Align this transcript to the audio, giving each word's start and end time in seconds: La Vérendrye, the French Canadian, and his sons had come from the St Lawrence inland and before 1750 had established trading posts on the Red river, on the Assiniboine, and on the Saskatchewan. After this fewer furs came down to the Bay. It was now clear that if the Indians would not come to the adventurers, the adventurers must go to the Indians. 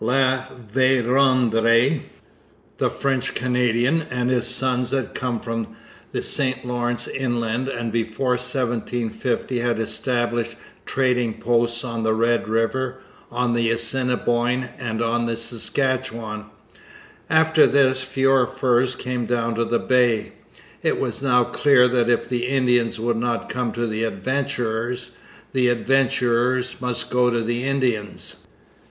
La 0.03 0.45
Vérendrye, 0.73 1.99
the 2.79 2.89
French 2.89 3.35
Canadian, 3.35 4.01
and 4.09 4.31
his 4.31 4.47
sons 4.47 4.89
had 4.89 5.13
come 5.13 5.39
from 5.39 5.67
the 6.11 6.23
St 6.23 6.65
Lawrence 6.65 7.07
inland 7.07 7.69
and 7.69 7.91
before 7.91 8.29
1750 8.29 9.59
had 9.59 9.77
established 9.77 10.55
trading 10.87 11.35
posts 11.39 11.83
on 11.85 12.01
the 12.01 12.15
Red 12.15 12.47
river, 12.47 12.95
on 13.29 13.53
the 13.53 13.69
Assiniboine, 13.69 14.67
and 14.79 15.03
on 15.03 15.27
the 15.27 15.37
Saskatchewan. 15.37 16.45
After 17.29 17.67
this 17.67 18.01
fewer 18.01 18.47
furs 18.47 18.95
came 18.95 19.27
down 19.27 19.53
to 19.53 19.65
the 19.65 19.77
Bay. 19.77 20.31
It 20.81 20.99
was 20.99 21.21
now 21.21 21.43
clear 21.43 21.87
that 21.87 22.09
if 22.09 22.27
the 22.27 22.47
Indians 22.47 22.99
would 22.99 23.17
not 23.17 23.49
come 23.49 23.71
to 23.73 23.85
the 23.85 24.05
adventurers, 24.05 25.11
the 25.51 25.67
adventurers 25.67 26.77
must 26.81 27.11
go 27.11 27.29
to 27.29 27.43
the 27.43 27.63
Indians. 27.65 28.47